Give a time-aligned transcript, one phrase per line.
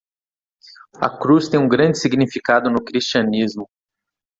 [0.99, 3.69] A cruz tem um grande significado no cristianismo.